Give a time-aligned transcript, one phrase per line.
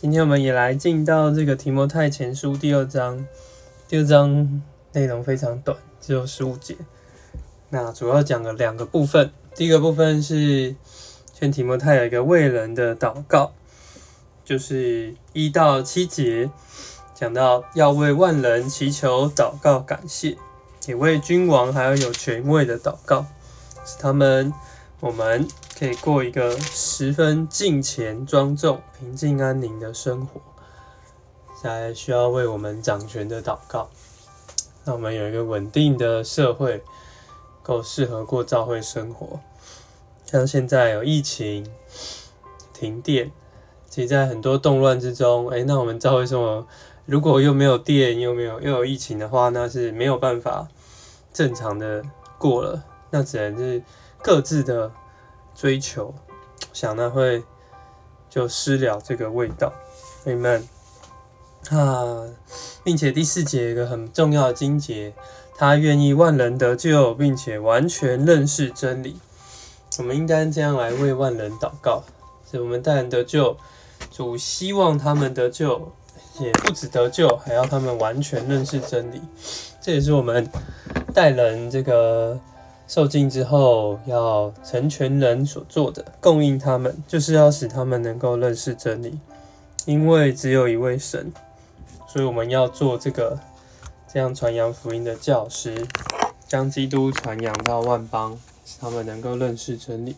[0.00, 3.26] 今天我们也来进到这个提摩太前书第二章，
[3.86, 4.62] 第二章
[4.94, 6.74] 内容非常短，只有十五节。
[7.68, 10.74] 那主要讲了两个部分，第一个部分是
[11.34, 13.52] 劝提摩太有一个为人的祷告，
[14.42, 16.50] 就是一到七节
[17.14, 20.38] 讲到要为万人祈求、祷告、感谢，
[20.86, 23.26] 也为君王还有有权位的祷告，
[23.84, 24.50] 使他们
[25.00, 25.48] 我们。
[25.78, 30.38] 可以过一个十分敬虔、庄重、平静、安宁的生活。
[31.58, 33.88] 现在需要为我们掌权的祷告，
[34.84, 36.84] 让我们有一个稳定的社会，
[37.62, 39.40] 够适合过教会生活。
[40.26, 41.66] 像现在有疫情、
[42.74, 43.32] 停电，
[43.88, 46.66] 其实在很多动乱之中，哎，那我们教会生活
[47.06, 50.68] 如果又没有电，又没有又有疫情的话，那是没有办法
[51.32, 52.04] 正常的
[52.36, 53.82] 过了，那只能是
[54.22, 54.92] 各自的。
[55.52, 56.14] 追求，
[56.72, 57.44] 想那会
[58.30, 59.74] 就失了这个味道
[60.24, 60.62] ，Amen。
[61.68, 62.24] 啊，
[62.82, 65.12] 并且第四节一个很重要的经节，
[65.58, 69.18] 他愿意万人得救，并且完全认识真理。
[69.98, 72.04] 我们应该这样来为万人祷告，
[72.50, 73.58] 使我们带人得救，
[74.10, 75.92] 主希望他们得救，
[76.38, 79.20] 也不止得救，还要他们完全认识真理。
[79.82, 80.48] 这也是我们
[81.12, 82.40] 带人这个。
[82.90, 89.16] 受尽之后，要成全人所做的，供应他们，就是要使他们能够认识真理。
[89.84, 91.32] 因为只有一位神，
[92.08, 93.38] 所以我们要做这个
[94.12, 95.86] 这样传扬福音的教师，
[96.48, 100.16] 将基督传扬到万邦，使他们能够认识真理。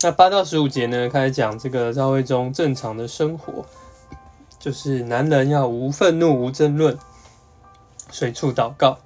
[0.00, 3.66] 那八到十五节呢，开始讲这个教会中正常的生活，
[4.58, 6.96] 就是男人要无愤怒、无争论，
[8.10, 8.96] 随处祷告。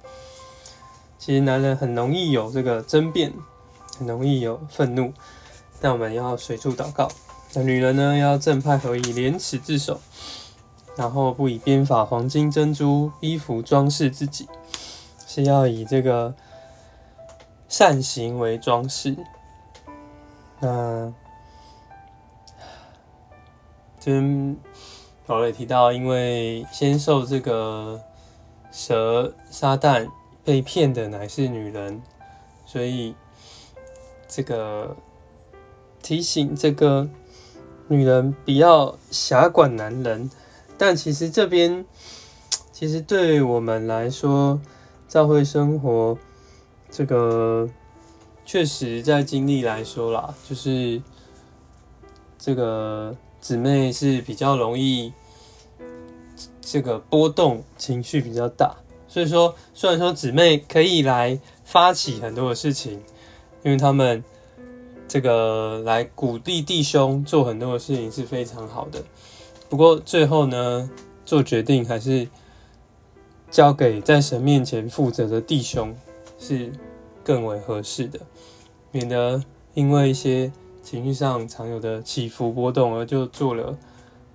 [1.21, 3.31] 其实男人很容易有这个争辩，
[3.99, 5.13] 很容易有愤怒，
[5.79, 7.07] 但我们要随处祷告。
[7.53, 10.01] 那女人呢，要正派合一，廉耻自守，
[10.95, 14.49] 然后不以编法、黄金、珍珠衣服装饰自己，
[15.27, 16.33] 是要以这个
[17.69, 19.15] 善行为装饰。
[20.59, 21.13] 那
[23.99, 24.57] 这边
[25.27, 28.01] 保罗也提到，因为先受这个
[28.71, 30.09] 蛇撒旦。
[30.43, 32.01] 被骗的乃是女人，
[32.65, 33.15] 所以
[34.27, 34.95] 这个
[36.01, 37.09] 提醒这个
[37.87, 40.29] 女人不要狭管男人。
[40.77, 41.85] 但其实这边，
[42.71, 44.59] 其实对我们来说，
[45.07, 46.17] 教会生活
[46.89, 47.69] 这个
[48.43, 50.99] 确实在经历来说啦，就是
[52.39, 55.13] 这个姊妹是比较容易
[56.59, 58.75] 这个波动，情绪比较大。
[59.11, 62.93] 所以说，虽然说姊妹可以来发起很多的事情，
[63.61, 64.23] 因为他们
[65.05, 69.03] 这个来鼓励弟兄做很多的事情是非常好的。
[69.67, 70.89] 不过最后呢，
[71.25, 72.25] 做决定还是
[73.49, 75.93] 交给在神面前负责的弟兄
[76.39, 76.71] 是
[77.21, 78.17] 更为合适的，
[78.91, 79.43] 免得
[79.73, 80.49] 因为一些
[80.81, 83.77] 情绪上常有的起伏波动而就做了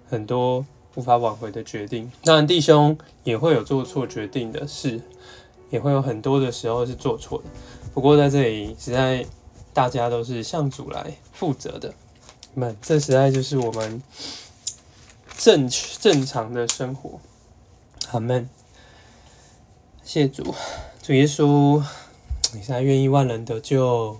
[0.06, 0.66] 很多。
[0.96, 5.00] 无法挽回的决定，当然弟兄也会有做错决定的事，
[5.70, 7.44] 也会有很多的时候是做错的。
[7.94, 9.24] 不过在这里，实在
[9.72, 11.94] 大家都是向主来负责的，
[12.54, 14.02] 那这实在就是我们
[15.36, 15.68] 正
[16.00, 17.20] 正常的生活。
[18.10, 18.48] 阿门。
[20.02, 20.54] 谢主，
[21.02, 21.82] 主耶稣，
[22.54, 24.18] 你现在愿意万人得救，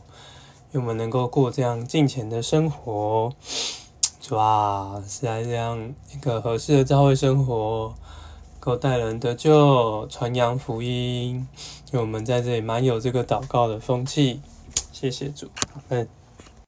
[0.73, 3.33] 愿我们能够过这样敬虔的生活。
[4.31, 7.95] 哇，是来这样一个合适的教会生活，
[8.59, 11.47] 够带人得救、传扬福音，
[11.93, 14.41] 因为我们在这里蛮有这个祷告的风气。
[14.93, 15.49] 谢谢主，
[15.89, 16.09] 嗯。